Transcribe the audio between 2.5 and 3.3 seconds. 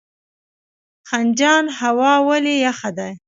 یخه ده؟